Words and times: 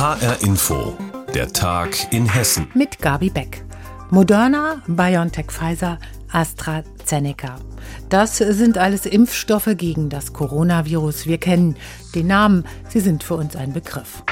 HR 0.00 0.40
Info, 0.40 0.96
der 1.34 1.52
Tag 1.52 2.10
in 2.10 2.24
Hessen. 2.24 2.68
Mit 2.72 3.00
Gabi 3.00 3.28
Beck. 3.28 3.62
Moderna, 4.08 4.80
BioNTech 4.86 5.50
Pfizer, 5.50 5.98
AstraZeneca. 6.32 7.56
Das 8.08 8.38
sind 8.38 8.78
alles 8.78 9.04
Impfstoffe 9.04 9.68
gegen 9.76 10.08
das 10.08 10.32
Coronavirus. 10.32 11.26
Wir 11.26 11.36
kennen 11.36 11.76
den 12.14 12.28
Namen, 12.28 12.64
sie 12.88 13.00
sind 13.00 13.22
für 13.22 13.34
uns 13.34 13.56
ein 13.56 13.74
Begriff. 13.74 14.22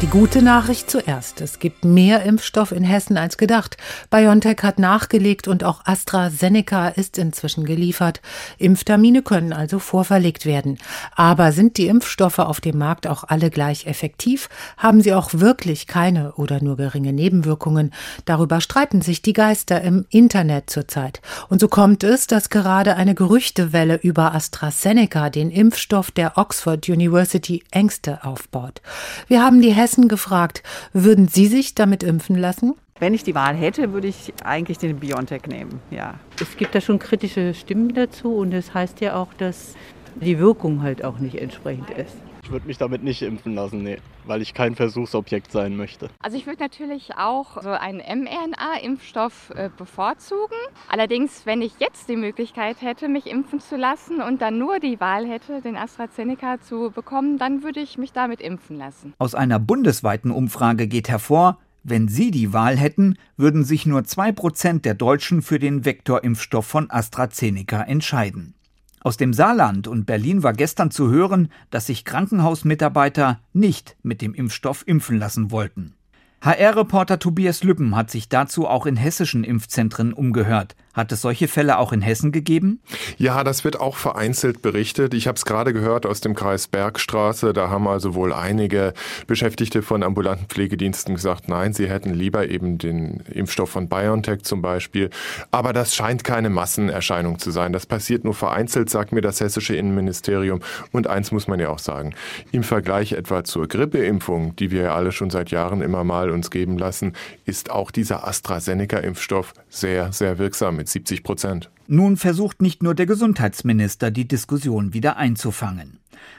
Die 0.00 0.06
gute 0.06 0.42
Nachricht 0.42 0.88
zuerst. 0.88 1.40
Es 1.40 1.58
gibt 1.58 1.84
mehr 1.84 2.22
Impfstoff 2.22 2.70
in 2.70 2.84
Hessen 2.84 3.16
als 3.16 3.36
gedacht. 3.36 3.76
BioNTech 4.10 4.58
hat 4.62 4.78
nachgelegt 4.78 5.48
und 5.48 5.64
auch 5.64 5.84
AstraZeneca 5.86 6.86
ist 6.86 7.18
inzwischen 7.18 7.64
geliefert. 7.64 8.20
Impftermine 8.58 9.22
können 9.22 9.52
also 9.52 9.80
vorverlegt 9.80 10.46
werden. 10.46 10.78
Aber 11.16 11.50
sind 11.50 11.78
die 11.78 11.88
Impfstoffe 11.88 12.38
auf 12.38 12.60
dem 12.60 12.78
Markt 12.78 13.08
auch 13.08 13.24
alle 13.24 13.50
gleich 13.50 13.88
effektiv? 13.88 14.48
Haben 14.76 15.00
sie 15.00 15.12
auch 15.12 15.30
wirklich 15.32 15.88
keine 15.88 16.32
oder 16.34 16.62
nur 16.62 16.76
geringe 16.76 17.12
Nebenwirkungen? 17.12 17.92
Darüber 18.24 18.60
streiten 18.60 19.02
sich 19.02 19.20
die 19.20 19.32
Geister 19.32 19.82
im 19.82 20.06
Internet 20.10 20.70
zurzeit. 20.70 21.20
Und 21.48 21.60
so 21.60 21.66
kommt 21.66 22.04
es, 22.04 22.28
dass 22.28 22.50
gerade 22.50 22.94
eine 22.94 23.16
Gerüchtewelle 23.16 23.96
über 23.96 24.32
AstraZeneca, 24.32 25.28
den 25.28 25.50
Impfstoff 25.50 26.12
der 26.12 26.38
Oxford 26.38 26.88
University, 26.88 27.64
Ängste 27.72 28.22
aufbaut. 28.22 28.80
Wir 29.26 29.42
haben 29.42 29.60
die 29.60 29.72
gefragt, 30.08 30.62
würden 30.92 31.28
Sie 31.28 31.46
sich 31.46 31.74
damit 31.74 32.02
impfen 32.02 32.36
lassen? 32.36 32.74
Wenn 33.00 33.14
ich 33.14 33.22
die 33.22 33.34
Wahl 33.34 33.54
hätte, 33.54 33.92
würde 33.92 34.08
ich 34.08 34.32
eigentlich 34.44 34.78
den 34.78 34.98
BioNTech 34.98 35.46
nehmen, 35.46 35.80
ja. 35.90 36.14
Es 36.40 36.56
gibt 36.56 36.74
da 36.74 36.80
schon 36.80 36.98
kritische 36.98 37.54
Stimmen 37.54 37.94
dazu 37.94 38.34
und 38.34 38.50
das 38.50 38.74
heißt 38.74 39.00
ja 39.00 39.14
auch, 39.14 39.32
dass 39.34 39.74
die 40.16 40.38
Wirkung 40.38 40.82
halt 40.82 41.04
auch 41.04 41.18
nicht 41.18 41.36
entsprechend 41.36 41.90
ist. 41.90 42.16
Ich 42.48 42.52
würde 42.52 42.66
mich 42.66 42.78
damit 42.78 43.02
nicht 43.02 43.20
impfen 43.20 43.54
lassen, 43.54 43.82
nee, 43.82 43.98
weil 44.24 44.40
ich 44.40 44.54
kein 44.54 44.74
Versuchsobjekt 44.74 45.52
sein 45.52 45.76
möchte. 45.76 46.08
Also 46.20 46.38
ich 46.38 46.46
würde 46.46 46.62
natürlich 46.62 47.14
auch 47.14 47.62
so 47.62 47.68
einen 47.68 47.98
mRNA-Impfstoff 47.98 49.50
äh, 49.50 49.68
bevorzugen. 49.76 50.56
Allerdings, 50.88 51.44
wenn 51.44 51.60
ich 51.60 51.72
jetzt 51.78 52.08
die 52.08 52.16
Möglichkeit 52.16 52.80
hätte, 52.80 53.10
mich 53.10 53.26
impfen 53.26 53.60
zu 53.60 53.76
lassen 53.76 54.22
und 54.22 54.40
dann 54.40 54.56
nur 54.56 54.80
die 54.80 54.98
Wahl 54.98 55.28
hätte, 55.28 55.60
den 55.60 55.76
AstraZeneca 55.76 56.58
zu 56.62 56.90
bekommen, 56.90 57.36
dann 57.36 57.62
würde 57.62 57.80
ich 57.80 57.98
mich 57.98 58.12
damit 58.12 58.40
impfen 58.40 58.78
lassen. 58.78 59.12
Aus 59.18 59.34
einer 59.34 59.58
bundesweiten 59.58 60.30
Umfrage 60.30 60.88
geht 60.88 61.10
hervor, 61.10 61.58
wenn 61.84 62.08
Sie 62.08 62.30
die 62.30 62.54
Wahl 62.54 62.78
hätten, 62.78 63.18
würden 63.36 63.62
sich 63.62 63.84
nur 63.84 64.04
zwei 64.04 64.32
Prozent 64.32 64.86
der 64.86 64.94
Deutschen 64.94 65.42
für 65.42 65.58
den 65.58 65.84
Vektorimpfstoff 65.84 66.64
von 66.64 66.90
AstraZeneca 66.90 67.82
entscheiden. 67.82 68.54
Aus 69.00 69.16
dem 69.16 69.32
Saarland 69.32 69.86
und 69.86 70.06
Berlin 70.06 70.42
war 70.42 70.52
gestern 70.52 70.90
zu 70.90 71.10
hören, 71.10 71.50
dass 71.70 71.86
sich 71.86 72.04
Krankenhausmitarbeiter 72.04 73.40
nicht 73.52 73.96
mit 74.02 74.22
dem 74.22 74.34
Impfstoff 74.34 74.82
impfen 74.86 75.18
lassen 75.18 75.50
wollten. 75.50 75.94
HR-Reporter 76.40 77.18
Tobias 77.18 77.64
Lübben 77.64 77.96
hat 77.96 78.10
sich 78.10 78.28
dazu 78.28 78.68
auch 78.68 78.86
in 78.86 78.96
hessischen 78.96 79.42
Impfzentren 79.42 80.12
umgehört. 80.12 80.76
Hat 80.94 81.12
es 81.12 81.22
solche 81.22 81.48
Fälle 81.48 81.78
auch 81.78 81.92
in 81.92 82.00
Hessen 82.00 82.32
gegeben? 82.32 82.80
Ja, 83.18 83.44
das 83.44 83.64
wird 83.64 83.78
auch 83.78 83.96
vereinzelt 83.96 84.62
berichtet. 84.62 85.14
Ich 85.14 85.28
habe 85.28 85.36
es 85.36 85.44
gerade 85.44 85.72
gehört 85.72 86.06
aus 86.06 86.20
dem 86.20 86.34
Kreis 86.34 86.66
Bergstraße. 86.66 87.52
Da 87.52 87.68
haben 87.68 87.86
also 87.86 88.14
wohl 88.14 88.32
einige 88.32 88.94
Beschäftigte 89.26 89.82
von 89.82 90.02
ambulanten 90.02 90.46
Pflegediensten 90.46 91.14
gesagt, 91.14 91.48
nein, 91.48 91.72
sie 91.72 91.88
hätten 91.88 92.14
lieber 92.14 92.48
eben 92.48 92.78
den 92.78 93.20
Impfstoff 93.32 93.70
von 93.70 93.88
BioNTech 93.88 94.42
zum 94.42 94.62
Beispiel. 94.62 95.10
Aber 95.50 95.72
das 95.72 95.94
scheint 95.94 96.24
keine 96.24 96.50
Massenerscheinung 96.50 97.38
zu 97.38 97.50
sein. 97.50 97.72
Das 97.72 97.86
passiert 97.86 98.24
nur 98.24 98.34
vereinzelt, 98.34 98.90
sagt 98.90 99.12
mir 99.12 99.20
das 99.20 99.40
hessische 99.40 99.76
Innenministerium. 99.76 100.60
Und 100.92 101.06
eins 101.06 101.32
muss 101.32 101.46
man 101.46 101.60
ja 101.60 101.68
auch 101.68 101.78
sagen. 101.78 102.14
Im 102.50 102.62
Vergleich 102.62 103.12
etwa 103.12 103.44
zur 103.44 103.68
Grippeimpfung, 103.68 104.56
die 104.56 104.70
wir 104.70 104.82
ja 104.82 104.94
alle 104.94 105.12
schon 105.12 105.30
seit 105.30 105.50
Jahren 105.50 105.82
immer 105.82 106.02
mal 106.02 106.30
uns 106.30 106.50
geben 106.50 106.78
lassen, 106.78 107.12
ist 107.44 107.70
auch 107.70 107.90
dieser 107.90 108.26
AstraZeneca-Impfstoff 108.26 109.54
sehr, 109.68 110.12
sehr 110.12 110.38
wirksam 110.38 110.77
mit 110.78 110.88
70 110.88 111.22
Prozent. 111.22 111.70
Nun 111.86 112.16
versucht 112.16 112.62
nicht 112.62 112.82
nur 112.82 112.94
der 112.94 113.04
Gesundheitsminister, 113.04 114.10
die 114.10 114.26
Diskussion 114.26 114.94
wieder 114.94 115.18
einzufangen. 115.18 115.98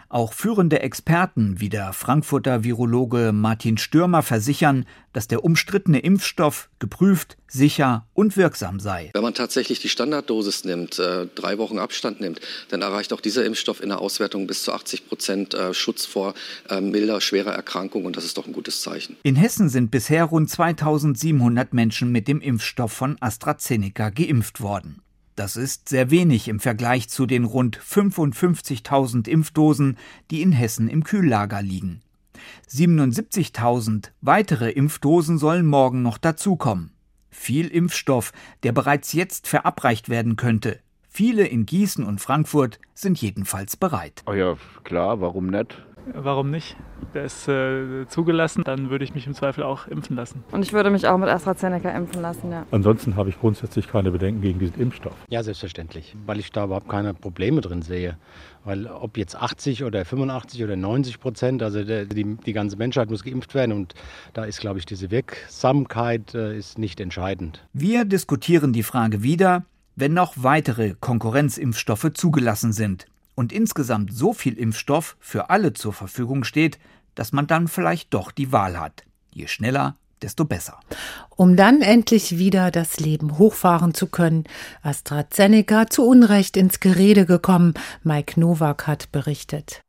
Auch 0.10 0.34
führende 0.34 0.80
Experten 0.80 1.60
wie 1.60 1.70
der 1.70 1.94
Frankfurter 1.94 2.64
Virologe 2.64 3.32
Martin 3.32 3.78
Stürmer 3.78 4.24
versichern, 4.24 4.86
dass 5.14 5.28
der 5.28 5.44
umstrittene 5.44 6.00
Impfstoff 6.00 6.70
geprüft, 6.80 7.38
sicher 7.48 8.08
und 8.14 8.36
wirksam 8.36 8.80
sei. 8.80 9.12
Wenn 9.14 9.22
man 9.22 9.34
tatsächlich 9.34 9.80
die 9.80 9.90
Standarddosis 9.90 10.66
nimmt, 10.66 10.98
äh, 10.98 11.28
drei 11.36 11.58
Wochen 11.58 11.78
Abstand 11.78 12.22
nimmt, 12.22 12.40
dann 12.70 12.82
erreicht 12.82 13.14
auch 13.14 13.22
dieser 13.22 13.46
Impfstoff 13.46 13.82
in 13.82 13.90
der 13.90 14.02
Auswertung 14.02 14.48
bis 14.48 14.64
zu 14.64 14.74
80 14.74 15.08
Prozent 15.08 15.54
äh, 15.54 15.74
Schutz 15.74 16.06
vor 16.06 16.34
äh, 16.70 16.82
milder, 16.82 17.22
schwerer 17.22 17.52
Erkrankung 17.52 18.06
und 18.06 18.18
das 18.18 18.26
ist 18.26 18.38
doch 18.38 18.48
ein 18.48 18.54
gutes 18.54 18.82
Zeichen. 18.82 19.18
In 19.24 19.36
Hessen 19.36 19.70
sind 19.70 19.92
bisher 19.92 20.26
rund 20.26 20.50
2700 20.50 21.74
Menschen 21.74 22.12
mit 22.12 22.28
dem 22.28 22.42
Impfstoff 22.42 22.92
von 22.92 23.18
AstraZeneca 23.20 24.10
geimpft 24.10 24.62
worden. 24.62 25.02
Das 25.40 25.56
ist 25.56 25.88
sehr 25.88 26.12
wenig 26.12 26.50
im 26.50 26.60
Vergleich 26.60 27.08
zu 27.08 27.26
den 27.26 27.46
rund 27.46 27.80
55.000 27.80 29.26
Impfdosen, 29.30 29.98
die 30.32 30.42
in 30.42 30.52
Hessen 30.52 30.90
im 30.90 31.06
Kühllager 31.06 31.62
liegen. 31.62 32.02
77.000 32.70 34.12
weitere 34.20 34.70
Impfdosen 34.70 35.38
sollen 35.38 35.66
morgen 35.66 36.02
noch 36.02 36.18
dazukommen. 36.18 36.92
Viel 37.30 37.70
Impfstoff, 37.70 38.34
der 38.64 38.74
bereits 38.74 39.14
jetzt 39.14 39.48
verabreicht 39.48 40.10
werden 40.10 40.36
könnte. 40.36 40.82
Viele 41.08 41.48
in 41.48 41.66
Gießen 41.66 42.04
und 42.04 42.20
Frankfurt 42.20 42.78
sind 42.94 43.22
jedenfalls 43.22 43.78
bereit. 43.78 44.24
Oh 44.28 44.34
ja, 44.34 44.58
klar, 44.84 45.22
warum 45.22 45.48
nicht? 45.48 45.82
Warum 46.14 46.52
nicht? 46.52 46.76
Der 47.14 47.26
ist 47.26 47.48
äh, 47.48 48.08
zugelassen, 48.08 48.64
dann 48.64 48.90
würde 48.90 49.04
ich 49.04 49.14
mich 49.14 49.26
im 49.28 49.34
Zweifel 49.34 49.64
auch 49.64 49.88
impfen 49.88 50.16
lassen. 50.16 50.44
Und 50.52 50.64
ich 50.64 50.74
würde 50.74 50.90
mich 50.90 51.08
auch 51.08 51.18
mit 51.18 51.30
AstraZeneca 51.30 51.90
impfen 51.90 52.22
lassen, 52.22 52.52
ja. 52.52 52.66
Ansonsten 52.72 53.16
habe 53.16 53.30
ich 53.30 53.40
grundsätzlich 53.40 53.88
keine 53.88 54.12
Bedenken 54.12 54.42
gegen 54.42 54.60
diesen 54.60 54.80
Impfstoff. 54.80 55.16
Ja, 55.30 55.44
selbstverständlich, 55.44 56.16
weil 56.26 56.40
ich 56.40 56.52
da 56.52 56.66
überhaupt 56.66 56.90
keine 56.90 57.14
Probleme 57.14 57.62
drin 57.62 57.82
sehe. 57.82 58.18
Weil 58.66 58.88
ob 58.88 59.18
jetzt 59.18 59.36
80 59.36 59.84
oder 59.84 60.04
85 60.04 60.64
oder 60.64 60.76
90 60.76 61.20
Prozent, 61.20 61.64
also 61.64 61.84
der, 61.84 62.06
die, 62.06 62.36
die 62.36 62.54
ganze 62.54 62.78
Menschheit 62.78 63.10
muss 63.10 63.24
geimpft 63.24 63.56
werden 63.56 63.72
und 63.72 63.94
da 64.34 64.44
ist, 64.44 64.60
glaube 64.60 64.80
ich, 64.80 64.86
diese 64.86 65.12
Wirksamkeit 65.12 66.36
äh, 66.36 66.58
ist 66.58 66.78
nicht 66.78 67.00
entscheidend. 67.00 67.66
Wir 67.74 68.06
diskutieren 68.06 68.74
die 68.74 68.84
Frage 68.84 69.24
wieder, 69.24 69.64
wenn 69.96 70.14
noch 70.14 70.34
weitere 70.38 70.96
Konkurrenzimpfstoffe 71.00 72.12
zugelassen 72.14 72.74
sind 72.74 73.08
und 73.40 73.54
insgesamt 73.54 74.14
so 74.14 74.34
viel 74.34 74.58
Impfstoff 74.58 75.16
für 75.22 75.50
alle 75.50 75.72
zur 75.72 75.94
Verfügung 75.94 76.44
steht, 76.44 76.78
dass 77.16 77.32
man 77.32 77.48
dann 77.48 77.70
vielleicht 77.70 78.14
doch 78.14 78.32
die 78.32 78.52
Wahl 78.52 78.78
hat. 78.78 79.06
Je 79.34 79.48
schneller, 79.48 79.96
desto 80.22 80.44
besser. 80.44 80.78
Um 81.38 81.56
dann 81.56 81.82
endlich 81.82 82.38
wieder 82.38 82.70
das 82.70 83.00
Leben 83.00 83.38
hochfahren 83.38 83.94
zu 83.94 84.08
können. 84.08 84.44
AstraZeneca 84.82 85.88
zu 85.88 86.06
Unrecht 86.06 86.58
ins 86.58 86.82
Gerede 86.82 87.26
gekommen. 87.26 87.76
Mike 88.04 88.38
Nowak 88.38 88.88
hat 88.88 89.10
berichtet. 89.14 89.84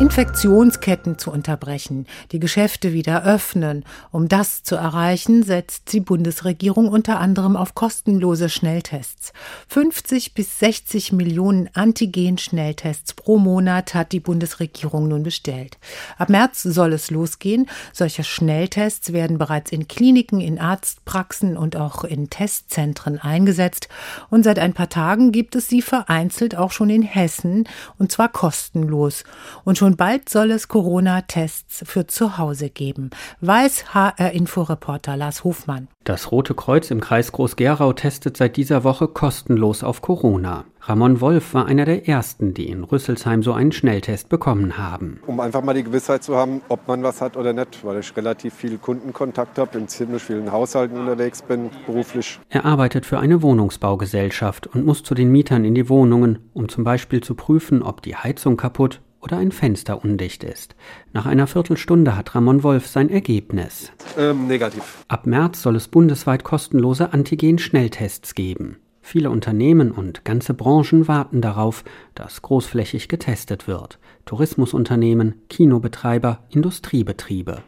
Infektionsketten 0.00 1.18
zu 1.18 1.30
unterbrechen, 1.30 2.06
die 2.32 2.40
Geschäfte 2.40 2.92
wieder 2.92 3.24
öffnen. 3.24 3.84
Um 4.10 4.26
das 4.26 4.64
zu 4.64 4.74
erreichen, 4.74 5.44
setzt 5.44 5.92
die 5.92 6.00
Bundesregierung 6.00 6.88
unter 6.88 7.20
anderem 7.20 7.56
auf 7.56 7.76
kostenlose 7.76 8.48
Schnelltests. 8.48 9.32
50 9.68 10.34
bis 10.34 10.58
60 10.58 11.12
Millionen 11.12 11.70
Antigen-Schnelltests 11.74 13.14
pro 13.14 13.38
Monat 13.38 13.94
hat 13.94 14.10
die 14.10 14.18
Bundesregierung 14.18 15.06
nun 15.06 15.22
bestellt. 15.22 15.78
Ab 16.18 16.28
März 16.28 16.64
soll 16.64 16.92
es 16.92 17.12
losgehen. 17.12 17.68
Solche 17.92 18.24
Schnelltests 18.24 19.12
werden 19.12 19.38
bereits 19.38 19.70
in 19.70 19.86
Kliniken, 19.86 20.40
in 20.40 20.58
Arztpraxen 20.58 21.56
und 21.56 21.76
auch 21.76 22.02
in 22.02 22.30
Testzentren 22.30 23.20
eingesetzt. 23.20 23.88
Und 24.28 24.42
seit 24.42 24.58
ein 24.58 24.72
paar 24.72 24.88
Tagen 24.88 25.30
gibt 25.30 25.54
es 25.54 25.68
sie 25.68 25.82
vereinzelt 25.82 26.56
auch 26.56 26.72
schon 26.72 26.90
in 26.90 27.02
Hessen, 27.02 27.68
und 27.96 28.10
zwar 28.10 28.28
kostenlos. 28.28 29.22
Und 29.62 29.78
Schon 29.84 29.96
bald 29.96 30.30
soll 30.30 30.50
es 30.50 30.68
Corona-Tests 30.68 31.84
für 31.86 32.06
zu 32.06 32.38
Hause 32.38 32.70
geben, 32.70 33.10
weiß 33.42 33.92
HR-Inforeporter 33.92 35.14
Lars 35.14 35.44
Hofmann. 35.44 35.88
Das 36.04 36.32
Rote 36.32 36.54
Kreuz 36.54 36.90
im 36.90 37.02
Kreis 37.02 37.32
Groß-Gerau 37.32 37.92
testet 37.92 38.38
seit 38.38 38.56
dieser 38.56 38.82
Woche 38.82 39.08
kostenlos 39.08 39.84
auf 39.84 40.00
Corona. 40.00 40.64
Ramon 40.80 41.20
Wolf 41.20 41.52
war 41.52 41.66
einer 41.66 41.84
der 41.84 42.08
ersten, 42.08 42.54
die 42.54 42.70
in 42.70 42.82
Rüsselsheim 42.82 43.42
so 43.42 43.52
einen 43.52 43.72
Schnelltest 43.72 44.30
bekommen 44.30 44.78
haben. 44.78 45.20
Um 45.26 45.38
einfach 45.38 45.62
mal 45.62 45.74
die 45.74 45.84
Gewissheit 45.84 46.22
zu 46.22 46.34
haben, 46.34 46.62
ob 46.70 46.88
man 46.88 47.02
was 47.02 47.20
hat 47.20 47.36
oder 47.36 47.52
nicht, 47.52 47.84
weil 47.84 48.00
ich 48.00 48.16
relativ 48.16 48.54
viel 48.54 48.78
Kundenkontakt 48.78 49.58
habe, 49.58 49.76
in 49.76 49.88
ziemlich 49.88 50.22
vielen 50.22 50.50
Haushalten 50.50 50.96
unterwegs 50.96 51.42
bin, 51.42 51.68
beruflich. 51.84 52.40
Er 52.48 52.64
arbeitet 52.64 53.04
für 53.04 53.18
eine 53.18 53.42
Wohnungsbaugesellschaft 53.42 54.66
und 54.66 54.86
muss 54.86 55.02
zu 55.02 55.14
den 55.14 55.30
Mietern 55.30 55.66
in 55.66 55.74
die 55.74 55.90
Wohnungen, 55.90 56.38
um 56.54 56.70
zum 56.70 56.84
Beispiel 56.84 57.22
zu 57.22 57.34
prüfen, 57.34 57.82
ob 57.82 58.00
die 58.00 58.16
Heizung 58.16 58.56
kaputt 58.56 59.02
oder 59.24 59.38
ein 59.38 59.50
Fenster 59.50 60.04
undicht 60.04 60.44
ist. 60.44 60.76
Nach 61.12 61.26
einer 61.26 61.46
Viertelstunde 61.46 62.16
hat 62.16 62.34
Ramon 62.34 62.62
Wolf 62.62 62.86
sein 62.86 63.08
Ergebnis. 63.08 63.90
Ähm, 64.18 64.46
negativ. 64.46 65.04
Ab 65.08 65.26
März 65.26 65.62
soll 65.62 65.76
es 65.76 65.88
bundesweit 65.88 66.44
kostenlose 66.44 67.12
Antigen-Schnelltests 67.12 68.34
geben. 68.34 68.76
Viele 69.00 69.30
Unternehmen 69.30 69.90
und 69.90 70.24
ganze 70.24 70.54
Branchen 70.54 71.08
warten 71.08 71.40
darauf, 71.40 71.84
dass 72.14 72.42
großflächig 72.42 73.08
getestet 73.08 73.66
wird. 73.66 73.98
Tourismusunternehmen, 74.24 75.42
Kinobetreiber, 75.48 76.40
Industriebetriebe. 76.50 77.62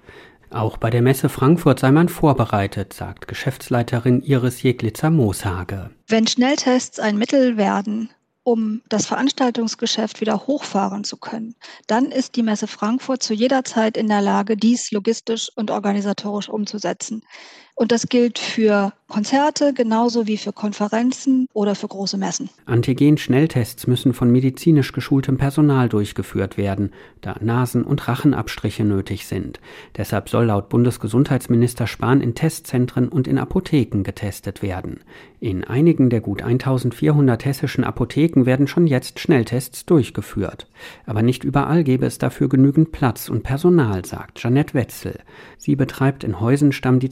Auch 0.51 0.77
bei 0.77 0.91
der 0.91 1.03
Messe 1.03 1.29
Frankfurt 1.29 1.81
sei 1.81 1.91
man 1.91 2.09
vorbereitet, 2.09 2.93
sagt 2.93 3.29
Geschäftsleiterin 3.29 4.23
Iris 4.23 4.63
Jeglitzer-Mooshage. 4.63 5.91
Wenn 6.07 6.27
Schnelltests 6.27 7.01
ein 7.01 7.19
Mittel 7.19 7.57
werden, 7.57 8.11
um 8.47 8.81
das 8.89 9.07
Veranstaltungsgeschäft 9.07 10.21
wieder 10.21 10.47
hochfahren 10.47 11.03
zu 11.03 11.17
können, 11.17 11.57
dann 11.89 12.13
ist 12.13 12.37
die 12.37 12.45
Messe 12.45 12.69
Frankfurt 12.69 13.21
zu 13.21 13.35
jeder 13.35 13.65
Zeit 13.65 13.97
in 13.97 14.07
der 14.07 14.23
Lage, 14.23 14.57
dies 14.57 14.93
logistisch 14.93 15.51
und 15.57 15.73
organisatorisch 15.73 16.49
umzusetzen. 16.49 17.25
Und 17.77 17.93
das 17.93 18.09
gilt 18.09 18.39
für 18.39 18.95
Konzerte 19.09 19.73
genauso 19.73 20.27
wie 20.27 20.37
für 20.37 20.53
Konferenzen 20.53 21.47
oder 21.53 21.77
für 21.77 21.87
große 21.87 22.19
Messen. 22.19 22.51
Antigen-Schnelltests 22.65 23.87
müssen 23.87 24.15
von 24.15 24.33
medizinisch 24.33 24.93
geschultem 24.93 25.37
Personal 25.37 25.89
durchgeführt 25.89 26.57
werden, 26.57 26.91
da 27.21 27.37
Nasen- 27.41 27.85
und 27.85 28.09
Rachenabstriche 28.09 28.85
nötig 28.85 29.27
sind. 29.27 29.61
Deshalb 29.97 30.29
soll 30.29 30.47
laut 30.47 30.69
Bundesgesundheitsminister 30.71 31.87
Spahn 31.87 32.21
in 32.21 32.35
Testzentren 32.35 33.09
und 33.09 33.29
in 33.29 33.39
Apotheken 33.39 34.03
getestet 34.03 34.61
werden. 34.61 35.01
In 35.39 35.63
einigen 35.63 36.11
der 36.11 36.21
gut 36.21 36.43
1400 36.43 37.45
hessischen 37.45 37.85
Apotheken 37.85 38.45
werden 38.45 38.67
schon 38.67 38.89
jetzt 38.89 39.21
Schnelltests 39.21 39.87
durchgeführt. 39.87 40.67
Aber 41.05 41.23
nicht 41.23 41.45
überall 41.45 41.85
gäbe 41.85 42.07
es 42.07 42.19
dafür 42.19 42.49
genügend 42.49 42.91
Platz 42.91 43.29
und 43.29 43.45
Personal, 43.45 44.05
sagt 44.05 44.43
Janette 44.43 44.75
Wetzel. 44.75 45.21
Sie 45.59 45.77
betreibt 45.77 46.25
in 46.25 46.41
Heusenstamm 46.41 46.99
die 46.99 47.11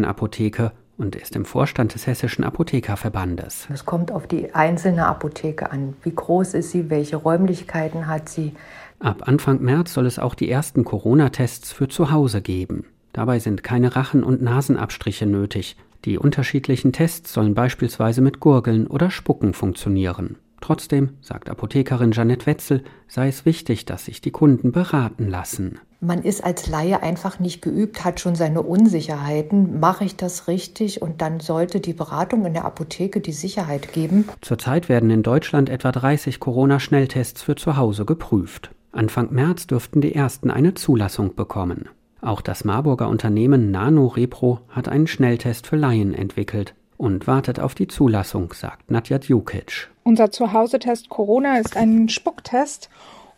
Sizilien-Apotheke 0.00 0.72
und 0.96 1.16
ist 1.16 1.34
im 1.34 1.44
Vorstand 1.44 1.94
des 1.94 2.06
Hessischen 2.06 2.44
Apothekerverbandes. 2.44 3.68
Es 3.72 3.86
kommt 3.86 4.12
auf 4.12 4.26
die 4.26 4.54
einzelne 4.54 5.06
Apotheke 5.06 5.70
an. 5.70 5.94
Wie 6.02 6.14
groß 6.14 6.54
ist 6.54 6.72
sie? 6.72 6.90
Welche 6.90 7.16
Räumlichkeiten 7.16 8.06
hat 8.06 8.28
sie? 8.28 8.52
Ab 8.98 9.26
Anfang 9.26 9.62
März 9.62 9.94
soll 9.94 10.06
es 10.06 10.18
auch 10.18 10.34
die 10.34 10.50
ersten 10.50 10.84
Corona-Tests 10.84 11.72
für 11.72 11.88
zu 11.88 12.10
Hause 12.10 12.42
geben. 12.42 12.84
Dabei 13.12 13.38
sind 13.38 13.62
keine 13.62 13.96
Rachen- 13.96 14.24
und 14.24 14.42
Nasenabstriche 14.42 15.26
nötig. 15.26 15.76
Die 16.04 16.18
unterschiedlichen 16.18 16.92
Tests 16.92 17.32
sollen 17.32 17.54
beispielsweise 17.54 18.20
mit 18.20 18.40
Gurgeln 18.40 18.86
oder 18.86 19.10
Spucken 19.10 19.54
funktionieren. 19.54 20.36
Trotzdem, 20.60 21.10
sagt 21.22 21.48
Apothekerin 21.48 22.12
Janette 22.12 22.44
Wetzel, 22.44 22.84
sei 23.08 23.28
es 23.28 23.46
wichtig, 23.46 23.86
dass 23.86 24.04
sich 24.04 24.20
die 24.20 24.30
Kunden 24.30 24.72
beraten 24.72 25.28
lassen. 25.28 25.78
Man 26.02 26.22
ist 26.22 26.42
als 26.42 26.66
Laie 26.66 27.02
einfach 27.02 27.40
nicht 27.40 27.60
geübt, 27.60 28.04
hat 28.06 28.20
schon 28.20 28.34
seine 28.34 28.62
Unsicherheiten. 28.62 29.80
Mache 29.80 30.06
ich 30.06 30.16
das 30.16 30.48
richtig? 30.48 31.02
Und 31.02 31.20
dann 31.20 31.40
sollte 31.40 31.80
die 31.80 31.92
Beratung 31.92 32.46
in 32.46 32.54
der 32.54 32.64
Apotheke 32.64 33.20
die 33.20 33.32
Sicherheit 33.32 33.92
geben. 33.92 34.26
Zurzeit 34.40 34.88
werden 34.88 35.10
in 35.10 35.22
Deutschland 35.22 35.68
etwa 35.68 35.92
30 35.92 36.40
Corona-Schnelltests 36.40 37.42
für 37.42 37.54
zu 37.54 37.76
Hause 37.76 38.06
geprüft. 38.06 38.70
Anfang 38.92 39.30
März 39.30 39.66
dürften 39.66 40.00
die 40.00 40.14
ersten 40.14 40.50
eine 40.50 40.72
Zulassung 40.72 41.34
bekommen. 41.34 41.90
Auch 42.22 42.40
das 42.40 42.64
Marburger 42.64 43.08
Unternehmen 43.08 43.70
Nano 43.70 44.06
Repro 44.06 44.60
hat 44.70 44.88
einen 44.88 45.06
Schnelltest 45.06 45.66
für 45.66 45.76
Laien 45.76 46.14
entwickelt 46.14 46.74
und 46.96 47.26
wartet 47.26 47.60
auf 47.60 47.74
die 47.74 47.88
Zulassung, 47.88 48.54
sagt 48.54 48.90
Nadja 48.90 49.18
Djukic. 49.18 49.90
Unser 50.02 50.30
Zuhause-Test 50.30 51.10
Corona 51.10 51.58
ist 51.58 51.76
ein 51.76 52.08
Spucktest 52.08 52.88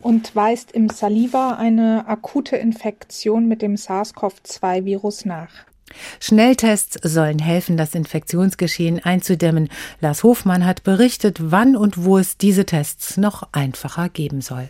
und 0.03 0.35
weist 0.35 0.71
im 0.71 0.89
Saliva 0.89 1.55
eine 1.55 2.07
akute 2.07 2.57
Infektion 2.57 3.47
mit 3.47 3.61
dem 3.61 3.75
SARS-CoV-2-Virus 3.75 5.25
nach. 5.25 5.51
Schnelltests 6.19 6.97
sollen 7.03 7.39
helfen, 7.39 7.77
das 7.77 7.95
Infektionsgeschehen 7.95 9.03
einzudämmen. 9.03 9.69
Lars 10.01 10.23
Hofmann 10.23 10.65
hat 10.65 10.83
berichtet, 10.83 11.37
wann 11.39 11.75
und 11.75 12.03
wo 12.03 12.17
es 12.17 12.37
diese 12.37 12.65
Tests 12.65 13.17
noch 13.17 13.47
einfacher 13.51 14.09
geben 14.09 14.41
soll. 14.41 14.69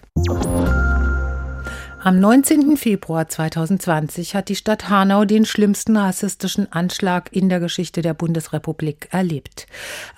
Am 2.06 2.20
19. 2.20 2.76
Februar 2.76 3.30
2020 3.30 4.36
hat 4.36 4.50
die 4.50 4.58
Stadt 4.58 4.90
Hanau 4.90 5.24
den 5.24 5.46
schlimmsten 5.46 5.96
rassistischen 5.96 6.70
Anschlag 6.70 7.30
in 7.32 7.48
der 7.48 7.62
Geschichte 7.62 8.02
der 8.02 8.14
Bundesrepublik 8.14 9.08
erlebt. 9.12 9.68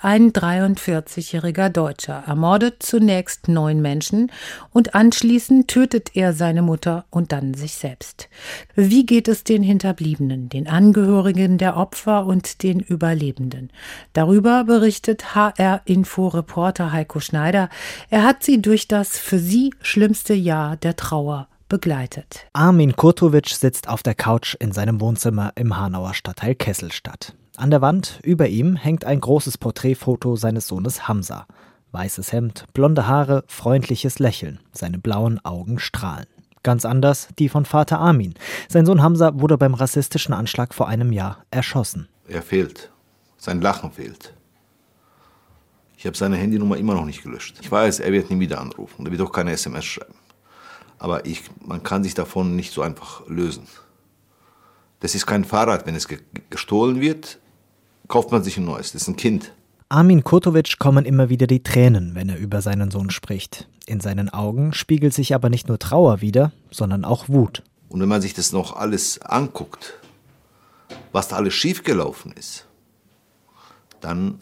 Ein 0.00 0.32
43-jähriger 0.32 1.68
Deutscher 1.68 2.24
ermordet 2.26 2.82
zunächst 2.82 3.46
neun 3.46 3.80
Menschen 3.82 4.32
und 4.72 4.96
anschließend 4.96 5.68
tötet 5.68 6.16
er 6.16 6.32
seine 6.32 6.62
Mutter 6.62 7.04
und 7.10 7.30
dann 7.30 7.54
sich 7.54 7.74
selbst. 7.74 8.28
Wie 8.74 9.06
geht 9.06 9.28
es 9.28 9.44
den 9.44 9.62
Hinterbliebenen, 9.62 10.48
den 10.48 10.66
Angehörigen 10.66 11.56
der 11.56 11.76
Opfer 11.76 12.26
und 12.26 12.64
den 12.64 12.80
Überlebenden? 12.80 13.70
Darüber 14.12 14.64
berichtet 14.64 15.36
HR-Info-Reporter 15.36 16.90
Heiko 16.90 17.20
Schneider. 17.20 17.68
Er 18.10 18.24
hat 18.24 18.42
sie 18.42 18.60
durch 18.60 18.88
das 18.88 19.20
für 19.20 19.38
sie 19.38 19.72
schlimmste 19.80 20.34
Jahr 20.34 20.76
der 20.76 20.96
Trauer 20.96 21.46
begleitet. 21.68 22.46
Armin 22.52 22.96
Kurtovic 22.96 23.48
sitzt 23.48 23.88
auf 23.88 24.02
der 24.02 24.14
Couch 24.14 24.54
in 24.58 24.72
seinem 24.72 25.00
Wohnzimmer 25.00 25.52
im 25.56 25.76
Hanauer 25.76 26.14
Stadtteil 26.14 26.54
Kesselstadt. 26.54 27.34
An 27.56 27.70
der 27.70 27.80
Wand 27.80 28.20
über 28.22 28.48
ihm 28.48 28.76
hängt 28.76 29.04
ein 29.04 29.20
großes 29.20 29.58
Porträtfoto 29.58 30.36
seines 30.36 30.66
Sohnes 30.68 31.08
Hamza. 31.08 31.46
Weißes 31.92 32.32
Hemd, 32.32 32.66
blonde 32.74 33.06
Haare, 33.06 33.44
freundliches 33.46 34.18
Lächeln, 34.18 34.60
seine 34.72 34.98
blauen 34.98 35.42
Augen 35.44 35.78
strahlen. 35.78 36.26
Ganz 36.62 36.84
anders 36.84 37.28
die 37.38 37.48
von 37.48 37.64
Vater 37.64 38.00
Armin. 38.00 38.34
Sein 38.68 38.86
Sohn 38.86 39.02
Hamza 39.02 39.38
wurde 39.40 39.56
beim 39.56 39.74
rassistischen 39.74 40.34
Anschlag 40.34 40.74
vor 40.74 40.88
einem 40.88 41.12
Jahr 41.12 41.44
erschossen. 41.50 42.08
Er 42.28 42.42
fehlt. 42.42 42.90
Sein 43.38 43.60
Lachen 43.60 43.92
fehlt. 43.92 44.34
Ich 45.96 46.04
habe 46.06 46.16
seine 46.16 46.36
Handynummer 46.36 46.76
immer 46.76 46.94
noch 46.94 47.04
nicht 47.04 47.22
gelöscht. 47.22 47.58
Ich 47.62 47.70
weiß, 47.70 48.00
er 48.00 48.12
wird 48.12 48.30
nie 48.30 48.40
wieder 48.40 48.60
anrufen. 48.60 49.06
Er 49.06 49.12
wird 49.12 49.22
auch 49.22 49.32
keine 49.32 49.52
SMS 49.52 49.84
schreiben. 49.84 50.14
Aber 50.98 51.26
ich, 51.26 51.42
man 51.64 51.82
kann 51.82 52.02
sich 52.02 52.14
davon 52.14 52.56
nicht 52.56 52.72
so 52.72 52.82
einfach 52.82 53.26
lösen. 53.28 53.66
Das 55.00 55.14
ist 55.14 55.26
kein 55.26 55.44
Fahrrad. 55.44 55.86
Wenn 55.86 55.94
es 55.94 56.08
gestohlen 56.50 57.00
wird, 57.00 57.38
kauft 58.08 58.32
man 58.32 58.42
sich 58.42 58.56
ein 58.56 58.64
neues. 58.64 58.92
Das 58.92 59.02
ist 59.02 59.08
ein 59.08 59.16
Kind. 59.16 59.52
Armin 59.88 60.24
Kurtovic 60.24 60.78
kommen 60.78 61.04
immer 61.04 61.28
wieder 61.28 61.46
die 61.46 61.62
Tränen, 61.62 62.14
wenn 62.14 62.28
er 62.28 62.38
über 62.38 62.60
seinen 62.60 62.90
Sohn 62.90 63.10
spricht. 63.10 63.68
In 63.86 64.00
seinen 64.00 64.28
Augen 64.30 64.72
spiegelt 64.72 65.14
sich 65.14 65.34
aber 65.34 65.48
nicht 65.48 65.68
nur 65.68 65.78
Trauer 65.78 66.20
wider, 66.20 66.50
sondern 66.72 67.04
auch 67.04 67.28
Wut. 67.28 67.62
Und 67.88 68.00
wenn 68.00 68.08
man 68.08 68.20
sich 68.20 68.34
das 68.34 68.50
noch 68.50 68.74
alles 68.74 69.20
anguckt, 69.22 69.94
was 71.12 71.28
da 71.28 71.36
alles 71.36 71.54
schiefgelaufen 71.54 72.32
ist, 72.32 72.66
dann 74.00 74.40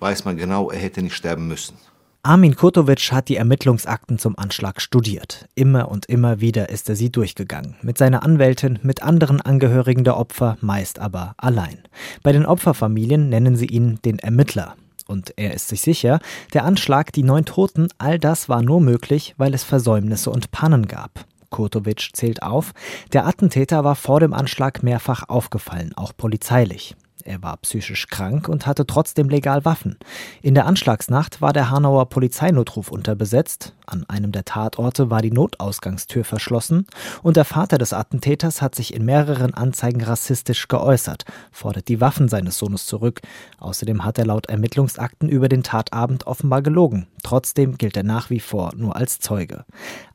weiß 0.00 0.24
man 0.24 0.36
genau, 0.36 0.70
er 0.70 0.78
hätte 0.78 1.02
nicht 1.02 1.14
sterben 1.14 1.46
müssen. 1.48 1.76
Armin 2.24 2.56
Kurtovic 2.56 3.12
hat 3.12 3.28
die 3.28 3.36
Ermittlungsakten 3.36 4.18
zum 4.18 4.36
Anschlag 4.36 4.80
studiert. 4.80 5.48
Immer 5.54 5.88
und 5.88 6.06
immer 6.06 6.40
wieder 6.40 6.68
ist 6.68 6.88
er 6.88 6.96
sie 6.96 7.10
durchgegangen. 7.10 7.76
Mit 7.80 7.96
seiner 7.96 8.24
Anwältin, 8.24 8.80
mit 8.82 9.02
anderen 9.02 9.40
Angehörigen 9.40 10.02
der 10.02 10.16
Opfer, 10.16 10.58
meist 10.60 10.98
aber 10.98 11.34
allein. 11.36 11.78
Bei 12.24 12.32
den 12.32 12.44
Opferfamilien 12.44 13.28
nennen 13.28 13.54
sie 13.54 13.66
ihn 13.66 14.00
den 14.04 14.18
Ermittler. 14.18 14.74
Und 15.06 15.32
er 15.36 15.54
ist 15.54 15.68
sich 15.68 15.80
sicher, 15.80 16.18
der 16.52 16.64
Anschlag, 16.64 17.12
die 17.12 17.22
neun 17.22 17.44
Toten, 17.44 17.88
all 17.98 18.18
das 18.18 18.48
war 18.48 18.62
nur 18.62 18.80
möglich, 18.80 19.34
weil 19.38 19.54
es 19.54 19.62
Versäumnisse 19.62 20.30
und 20.30 20.50
Pannen 20.50 20.88
gab. 20.88 21.24
Kurtovic 21.50 22.10
zählt 22.12 22.42
auf, 22.42 22.72
der 23.12 23.26
Attentäter 23.26 23.84
war 23.84 23.94
vor 23.94 24.20
dem 24.20 24.34
Anschlag 24.34 24.82
mehrfach 24.82 25.28
aufgefallen, 25.28 25.92
auch 25.96 26.12
polizeilich. 26.14 26.96
Er 27.28 27.42
war 27.42 27.58
psychisch 27.58 28.06
krank 28.06 28.48
und 28.48 28.66
hatte 28.66 28.86
trotzdem 28.86 29.28
legal 29.28 29.66
Waffen. 29.66 29.98
In 30.40 30.54
der 30.54 30.64
Anschlagsnacht 30.64 31.42
war 31.42 31.52
der 31.52 31.70
Hanauer 31.70 32.08
Polizeinotruf 32.08 32.90
unterbesetzt, 32.90 33.74
an 33.84 34.06
einem 34.08 34.32
der 34.32 34.46
Tatorte 34.46 35.10
war 35.10 35.20
die 35.20 35.30
Notausgangstür 35.30 36.24
verschlossen 36.24 36.86
und 37.22 37.36
der 37.36 37.44
Vater 37.44 37.76
des 37.76 37.92
Attentäters 37.92 38.62
hat 38.62 38.74
sich 38.74 38.94
in 38.94 39.04
mehreren 39.04 39.52
Anzeigen 39.52 40.02
rassistisch 40.02 40.68
geäußert, 40.68 41.24
fordert 41.52 41.88
die 41.88 42.00
Waffen 42.00 42.30
seines 42.30 42.56
Sohnes 42.56 42.86
zurück. 42.86 43.20
Außerdem 43.58 44.06
hat 44.06 44.16
er 44.16 44.24
laut 44.24 44.46
Ermittlungsakten 44.46 45.28
über 45.28 45.50
den 45.50 45.62
Tatabend 45.62 46.26
offenbar 46.26 46.62
gelogen. 46.62 47.08
Trotzdem 47.22 47.76
gilt 47.76 47.98
er 47.98 48.04
nach 48.04 48.30
wie 48.30 48.40
vor 48.40 48.72
nur 48.74 48.96
als 48.96 49.18
Zeuge. 49.18 49.66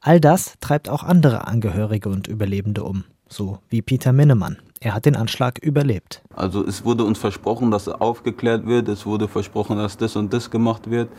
All 0.02 0.20
das 0.20 0.56
treibt 0.62 0.90
auch 0.90 1.04
andere 1.04 1.46
Angehörige 1.46 2.10
und 2.10 2.28
Überlebende 2.28 2.84
um, 2.84 3.04
so 3.30 3.60
wie 3.70 3.84
Peter 3.84 4.14
Minnemann. 4.14 4.58
Er 4.84 4.94
hat 4.94 5.06
den 5.06 5.16
Anschlag 5.16 5.60
überlebt. 5.60 6.22
Also 6.36 6.66
es 6.66 6.84
wurde 6.84 7.06
uns 7.06 7.18
versprochen, 7.18 7.72
dass 7.72 7.88
er 7.88 8.02
aufgeklärt 8.02 8.66
wird. 8.66 8.90
Es 8.90 9.06
wurde 9.06 9.30
versprochen, 9.30 9.78
dass 9.78 9.96
das 9.96 10.18
und 10.18 10.34
das 10.34 10.52
gemacht 10.52 10.90
wird. 10.92 11.10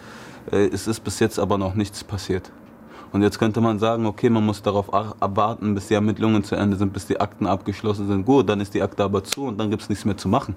Äh, 0.53 0.67
es 0.67 0.87
ist 0.87 1.01
bis 1.01 1.19
jetzt 1.19 1.39
aber 1.39 1.57
noch 1.57 1.75
nichts 1.75 2.05
passiert. 2.05 2.53
Und 3.13 3.23
jetzt 3.23 3.39
könnte 3.39 3.63
man 3.63 3.79
sagen, 3.79 4.05
okay, 4.05 4.29
man 4.29 4.45
muss 4.45 4.61
darauf 4.61 4.93
abwarten, 4.93 5.75
bis 5.75 5.87
die 5.89 5.95
Ermittlungen 5.95 6.45
zu 6.45 6.57
Ende 6.57 6.77
sind, 6.77 6.93
bis 6.93 7.07
die 7.07 7.19
Akten 7.19 7.47
abgeschlossen 7.47 8.07
sind. 8.07 8.27
Gut, 8.27 8.51
dann 8.51 8.61
ist 8.61 8.75
die 8.75 8.83
Akte 8.83 9.03
aber 9.03 9.25
zu 9.25 9.45
und 9.45 9.59
dann 9.59 9.71
gibt 9.71 9.83
es 9.83 9.89
nichts 9.89 10.05
mehr 10.05 10.19
zu 10.19 10.29
machen. 10.29 10.57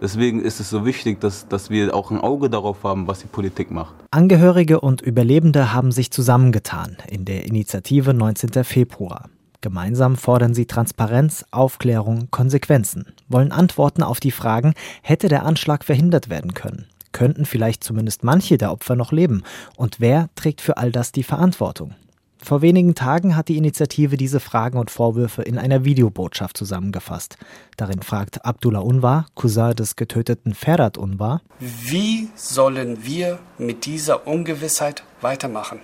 Deswegen 0.00 0.40
ist 0.40 0.60
es 0.60 0.70
so 0.70 0.84
wichtig, 0.84 1.20
dass, 1.20 1.48
dass 1.48 1.68
wir 1.68 1.94
auch 1.96 2.12
ein 2.12 2.20
Auge 2.20 2.48
darauf 2.48 2.84
haben, 2.84 3.08
was 3.08 3.20
die 3.20 3.28
Politik 3.28 3.72
macht. 3.72 3.94
Angehörige 4.10 4.80
und 4.80 5.00
Überlebende 5.00 5.72
haben 5.72 5.90
sich 5.90 6.12
zusammengetan 6.12 6.96
in 7.08 7.24
der 7.24 7.44
Initiative 7.44 8.14
19. 8.14 8.62
Februar. 8.62 9.30
Gemeinsam 9.62 10.16
fordern 10.16 10.54
sie 10.54 10.66
Transparenz, 10.66 11.46
Aufklärung, 11.52 12.26
Konsequenzen, 12.32 13.06
wollen 13.28 13.52
Antworten 13.52 14.02
auf 14.02 14.18
die 14.18 14.32
Fragen, 14.32 14.74
hätte 15.02 15.28
der 15.28 15.46
Anschlag 15.46 15.84
verhindert 15.84 16.28
werden 16.28 16.52
können? 16.52 16.86
Könnten 17.12 17.44
vielleicht 17.44 17.84
zumindest 17.84 18.24
manche 18.24 18.58
der 18.58 18.72
Opfer 18.72 18.96
noch 18.96 19.12
leben? 19.12 19.44
Und 19.76 20.00
wer 20.00 20.30
trägt 20.34 20.62
für 20.62 20.78
all 20.78 20.90
das 20.90 21.12
die 21.12 21.22
Verantwortung? 21.22 21.94
Vor 22.38 22.60
wenigen 22.60 22.96
Tagen 22.96 23.36
hat 23.36 23.46
die 23.46 23.56
Initiative 23.56 24.16
diese 24.16 24.40
Fragen 24.40 24.78
und 24.78 24.90
Vorwürfe 24.90 25.42
in 25.42 25.58
einer 25.58 25.84
Videobotschaft 25.84 26.56
zusammengefasst. 26.56 27.36
Darin 27.76 28.02
fragt 28.02 28.44
Abdullah 28.44 28.80
Unwar, 28.80 29.26
Cousin 29.36 29.76
des 29.76 29.94
getöteten 29.94 30.54
Ferhat 30.54 30.98
Unwar, 30.98 31.40
wie 31.60 32.30
sollen 32.34 33.04
wir 33.04 33.38
mit 33.58 33.86
dieser 33.86 34.26
Ungewissheit 34.26 35.04
weitermachen? 35.20 35.78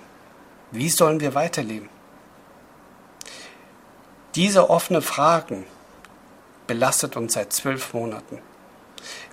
Wie 0.73 0.89
sollen 0.89 1.21
wir 1.21 1.33
weiterleben? 1.33 1.87
Diese 4.35 4.69
offenen 4.69 5.01
Fragen 5.01 5.65
belastet 6.67 7.17
uns 7.17 7.33
seit 7.33 7.51
zwölf 7.51 7.93
Monaten. 7.93 8.39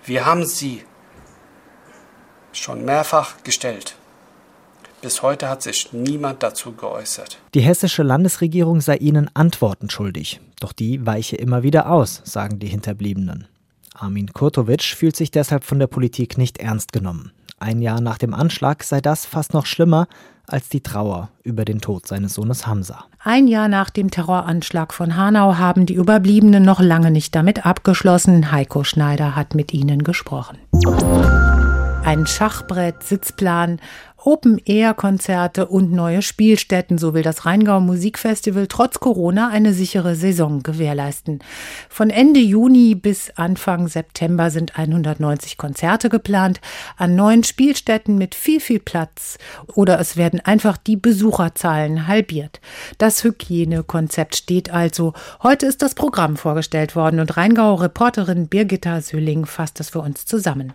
Wir 0.04 0.24
haben 0.24 0.46
sie 0.46 0.84
schon 2.52 2.84
mehrfach 2.84 3.42
gestellt. 3.42 3.96
Bis 5.02 5.20
heute 5.22 5.48
hat 5.48 5.62
sich 5.62 5.92
niemand 5.92 6.42
dazu 6.42 6.72
geäußert. 6.72 7.38
Die 7.54 7.60
hessische 7.60 8.02
Landesregierung 8.02 8.80
sei 8.80 8.96
ihnen 8.96 9.30
Antworten 9.34 9.90
schuldig. 9.90 10.40
Doch 10.58 10.72
die 10.72 11.04
weiche 11.04 11.36
immer 11.36 11.62
wieder 11.62 11.90
aus, 11.90 12.22
sagen 12.24 12.58
die 12.58 12.68
Hinterbliebenen. 12.68 13.46
Armin 13.92 14.32
Kurtovic 14.32 14.82
fühlt 14.82 15.16
sich 15.16 15.30
deshalb 15.30 15.64
von 15.64 15.78
der 15.78 15.86
Politik 15.86 16.38
nicht 16.38 16.58
ernst 16.58 16.92
genommen. 16.92 17.32
Ein 17.58 17.80
Jahr 17.80 18.00
nach 18.00 18.18
dem 18.18 18.34
Anschlag 18.34 18.82
sei 18.82 19.00
das 19.00 19.24
fast 19.24 19.54
noch 19.54 19.66
schlimmer 19.66 20.08
als 20.46 20.68
die 20.68 20.82
Trauer 20.82 21.30
über 21.42 21.64
den 21.64 21.80
Tod 21.80 22.06
seines 22.06 22.34
Sohnes 22.34 22.66
Hamza. 22.66 23.06
Ein 23.24 23.48
Jahr 23.48 23.68
nach 23.68 23.90
dem 23.90 24.10
Terroranschlag 24.10 24.92
von 24.92 25.16
Hanau 25.16 25.56
haben 25.56 25.86
die 25.86 25.94
Überbliebenen 25.94 26.62
noch 26.62 26.80
lange 26.80 27.10
nicht 27.10 27.34
damit 27.34 27.66
abgeschlossen. 27.66 28.52
Heiko 28.52 28.84
Schneider 28.84 29.34
hat 29.34 29.54
mit 29.54 29.72
ihnen 29.72 30.04
gesprochen. 30.04 30.58
Ein 32.06 32.24
Schachbrett, 32.24 33.02
Sitzplan 33.02 33.80
Open-Air-Konzerte 34.26 35.66
und 35.66 35.92
neue 35.92 36.22
Spielstätten, 36.22 36.98
so 36.98 37.14
will 37.14 37.22
das 37.22 37.46
Rheingau 37.46 37.80
Musikfestival 37.80 38.68
trotz 38.68 39.00
Corona 39.00 39.50
eine 39.50 39.72
sichere 39.72 40.14
Saison 40.14 40.62
gewährleisten. 40.62 41.40
Von 41.88 42.10
Ende 42.10 42.38
Juni 42.38 42.94
bis 42.94 43.30
Anfang 43.36 43.88
September 43.88 44.50
sind 44.50 44.78
190 44.78 45.58
Konzerte 45.58 46.08
geplant 46.08 46.60
an 46.96 47.16
neuen 47.16 47.42
Spielstätten 47.42 48.18
mit 48.18 48.36
viel, 48.36 48.60
viel 48.60 48.80
Platz 48.80 49.38
oder 49.74 49.98
es 49.98 50.16
werden 50.16 50.38
einfach 50.38 50.76
die 50.76 50.96
Besucherzahlen 50.96 52.06
halbiert. 52.06 52.60
Das 52.98 53.24
Hygienekonzept 53.24 54.36
steht 54.36 54.70
also. 54.70 55.12
Heute 55.42 55.66
ist 55.66 55.82
das 55.82 55.96
Programm 55.96 56.36
vorgestellt 56.36 56.94
worden 56.94 57.18
und 57.18 57.36
Rheingau-Reporterin 57.36 58.46
Birgitta 58.46 59.00
Söhling 59.00 59.44
fasst 59.44 59.80
es 59.80 59.90
für 59.90 60.00
uns 60.00 60.24
zusammen. 60.24 60.72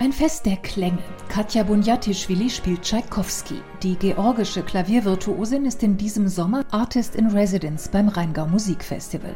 Ein 0.00 0.12
Fest 0.12 0.46
der 0.46 0.56
Klänge. 0.58 1.02
Katja 1.28 1.64
Bunjatischvili 1.64 2.48
spielt 2.50 2.82
Tschaikowski. 2.82 3.56
Die 3.82 3.96
georgische 3.96 4.62
Klaviervirtuosin 4.62 5.66
ist 5.66 5.82
in 5.82 5.96
diesem 5.96 6.28
Sommer 6.28 6.64
Artist 6.70 7.16
in 7.16 7.26
Residence 7.26 7.88
beim 7.88 8.06
Rheingau 8.06 8.46
Musikfestival. 8.46 9.34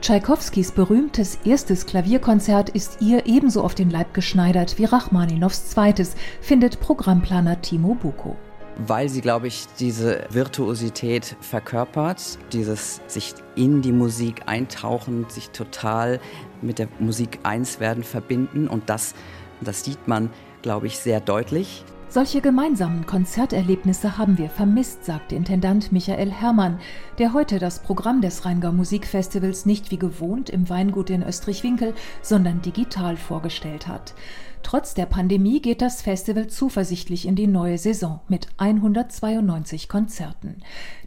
Tschaikowskis 0.00 0.72
berühmtes 0.72 1.38
erstes 1.44 1.84
Klavierkonzert 1.84 2.70
ist 2.70 3.02
ihr 3.02 3.26
ebenso 3.26 3.62
auf 3.62 3.74
den 3.74 3.90
Leib 3.90 4.14
geschneidert 4.14 4.78
wie 4.78 4.86
Rachmaninows 4.86 5.68
zweites, 5.68 6.16
findet 6.40 6.80
Programmplaner 6.80 7.60
Timo 7.60 7.94
Buko 7.94 8.38
weil 8.86 9.08
sie, 9.08 9.20
glaube 9.20 9.46
ich, 9.46 9.66
diese 9.78 10.24
Virtuosität 10.30 11.36
verkörpert, 11.40 12.38
dieses 12.52 13.00
sich 13.06 13.34
in 13.54 13.82
die 13.82 13.92
Musik 13.92 14.42
eintauchen, 14.46 15.26
sich 15.28 15.50
total 15.50 16.18
mit 16.62 16.78
der 16.78 16.88
Musik 16.98 17.40
eins 17.42 17.80
werden, 17.80 18.04
verbinden 18.04 18.68
und 18.68 18.88
das 18.88 19.14
das 19.60 19.84
sieht 19.84 20.08
man, 20.08 20.30
glaube 20.62 20.86
ich, 20.86 20.98
sehr 20.98 21.20
deutlich. 21.20 21.84
Solche 22.12 22.40
gemeinsamen 22.40 23.06
Konzerterlebnisse 23.06 24.18
haben 24.18 24.36
wir 24.36 24.50
vermisst, 24.50 25.04
sagte 25.04 25.36
Intendant 25.36 25.92
Michael 25.92 26.32
Herrmann, 26.32 26.80
der 27.18 27.32
heute 27.32 27.60
das 27.60 27.78
Programm 27.78 28.20
des 28.20 28.44
Rheingau 28.44 28.72
Musikfestivals 28.72 29.64
nicht 29.64 29.92
wie 29.92 29.96
gewohnt 29.96 30.50
im 30.50 30.68
Weingut 30.68 31.08
in 31.10 31.22
Österreich-Winkel, 31.22 31.94
sondern 32.20 32.62
digital 32.62 33.16
vorgestellt 33.16 33.86
hat. 33.86 34.14
Trotz 34.62 34.94
der 34.94 35.06
Pandemie 35.06 35.62
geht 35.62 35.80
das 35.80 36.02
Festival 36.02 36.48
zuversichtlich 36.48 37.26
in 37.26 37.36
die 37.36 37.46
neue 37.46 37.78
Saison 37.78 38.20
mit 38.28 38.48
192 38.58 39.88
Konzerten. 39.88 40.56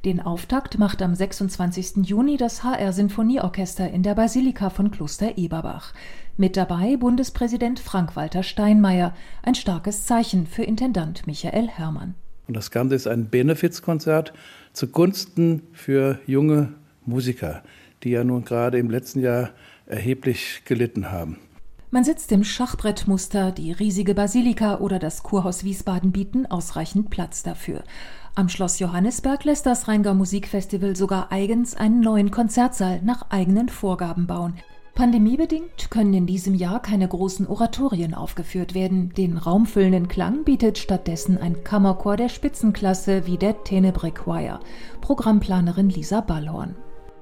Den 0.06 0.22
Auftakt 0.22 0.80
macht 0.80 1.02
am 1.02 1.14
26. 1.14 2.08
Juni 2.08 2.38
das 2.38 2.64
HR 2.64 2.94
Sinfonieorchester 2.94 3.90
in 3.90 4.04
der 4.04 4.16
Basilika 4.16 4.70
von 4.70 4.90
Kloster 4.90 5.38
Eberbach. 5.38 5.94
Mit 6.36 6.58
dabei 6.58 6.98
Bundespräsident 6.98 7.80
Frank-Walter 7.80 8.42
Steinmeier, 8.42 9.14
ein 9.44 9.54
starkes 9.54 10.08
Zeichen 10.08 10.48
für 10.48 10.64
Intendant 10.64 11.28
Michael 11.28 11.68
Herrmann. 11.68 12.16
Und 12.48 12.58
das 12.58 12.72
Ganze 12.72 12.96
ist 12.96 13.06
ein 13.06 13.30
Benefizkonzert 13.30 14.34
zugunsten 14.74 15.62
für 15.74 16.20
junge 16.26 16.74
Musiker, 17.06 17.62
die 18.02 18.10
ja 18.10 18.24
nun 18.24 18.46
gerade 18.46 18.80
im 18.80 18.90
letzten 18.90 19.20
Jahr 19.20 19.52
erheblich 19.86 20.64
gelitten 20.66 21.12
haben. 21.12 21.38
Man 21.92 22.04
sitzt 22.04 22.32
im 22.32 22.44
Schachbrettmuster, 22.44 23.52
die 23.52 23.72
riesige 23.72 24.16
Basilika 24.16 24.80
oder 24.80 24.98
das 24.98 25.22
Kurhaus 25.22 25.64
Wiesbaden 25.64 26.12
bieten 26.12 26.48
ausreichend 26.48 27.12
Platz 27.12 27.44
dafür. 27.44 27.84
Am 28.34 28.50
Schloss 28.50 28.80
Johannisberg 28.80 29.44
lässt 29.44 29.68
das 29.68 29.88
Rheingau 29.88 30.16
Musikfestival 30.16 30.96
sogar 30.96 31.32
eigens 31.32 31.76
einen 31.76 32.00
neuen 32.00 32.32
Konzertsaal 32.32 33.04
nach 33.04 33.30
eigenen 33.30 33.70
Vorgaben 33.70 34.26
bauen. 34.26 34.56
Pandemiebedingt 34.96 35.90
können 35.90 36.14
in 36.14 36.28
diesem 36.28 36.54
Jahr 36.54 36.80
keine 36.80 37.08
großen 37.08 37.48
Oratorien 37.48 38.14
aufgeführt 38.14 38.76
werden. 38.76 39.12
Den 39.18 39.38
raumfüllenden 39.38 40.08
Klang 40.08 40.44
bietet 40.44 40.78
stattdessen 40.78 41.40
ein 41.40 41.64
Kammerchor 41.64 42.16
der 42.16 42.30
Spitzenklasse 42.30 43.26
wie 43.26 43.38
der 43.38 43.64
Tenebre 43.64 44.12
Choir. 44.12 44.60
Programmplanerin 45.02 45.90
Lisa 45.90 46.22
Ballhorn 46.22 46.76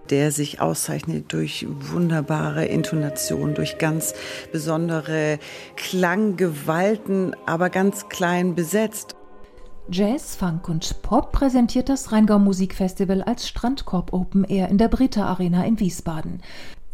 der 0.09 0.31
sich 0.31 0.59
auszeichnet 0.59 1.31
durch 1.31 1.65
wunderbare 1.69 2.65
Intonation, 2.65 3.53
durch 3.53 3.77
ganz 3.77 4.13
besondere 4.51 5.39
Klanggewalten, 5.77 7.33
aber 7.45 7.69
ganz 7.69 8.09
klein 8.09 8.53
besetzt. 8.53 9.15
Jazz, 9.89 10.35
Funk 10.35 10.67
und 10.67 11.01
Pop 11.01 11.31
präsentiert 11.31 11.87
das 11.87 12.11
Rheingau 12.11 12.39
Musikfestival 12.39 13.21
als 13.21 13.47
Strandkorb 13.47 14.11
Open 14.11 14.43
Air 14.43 14.67
in 14.67 14.77
der 14.77 14.89
Britta 14.89 15.25
Arena 15.25 15.65
in 15.65 15.79
Wiesbaden. 15.79 16.41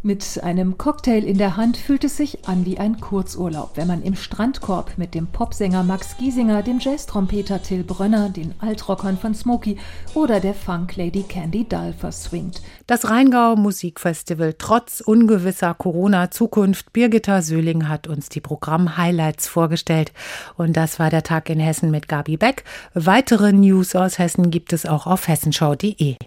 Mit 0.00 0.40
einem 0.44 0.78
Cocktail 0.78 1.24
in 1.24 1.38
der 1.38 1.56
Hand 1.56 1.76
fühlt 1.76 2.04
es 2.04 2.16
sich 2.16 2.46
an 2.46 2.64
wie 2.64 2.78
ein 2.78 3.00
Kurzurlaub, 3.00 3.72
wenn 3.74 3.88
man 3.88 4.00
im 4.02 4.14
Strandkorb 4.14 4.96
mit 4.96 5.12
dem 5.12 5.26
Popsänger 5.26 5.82
Max 5.82 6.16
Giesinger, 6.16 6.62
dem 6.62 6.78
Jazztrompeter 6.78 7.60
Till 7.64 7.82
Brönner, 7.82 8.28
den 8.28 8.54
Altrockern 8.60 9.18
von 9.18 9.34
Smokey 9.34 9.76
oder 10.14 10.38
der 10.38 10.54
Funklady 10.54 11.24
Candy 11.24 11.64
Dulfer 11.68 12.12
swingt. 12.12 12.62
Das 12.86 13.10
Rheingau 13.10 13.56
Musikfestival 13.56 14.54
trotz 14.56 15.00
ungewisser 15.00 15.74
Corona-Zukunft. 15.74 16.92
Birgitta 16.92 17.42
Söhling 17.42 17.88
hat 17.88 18.06
uns 18.06 18.28
die 18.28 18.40
Programm-Highlights 18.40 19.48
vorgestellt. 19.48 20.12
Und 20.56 20.76
das 20.76 21.00
war 21.00 21.10
der 21.10 21.24
Tag 21.24 21.50
in 21.50 21.58
Hessen 21.58 21.90
mit 21.90 22.06
Gabi 22.06 22.36
Beck. 22.36 22.62
Weitere 22.94 23.52
News 23.52 23.96
aus 23.96 24.20
Hessen 24.20 24.52
gibt 24.52 24.72
es 24.72 24.86
auch 24.86 25.08
auf 25.08 25.26
hessenschau.de. 25.26 26.18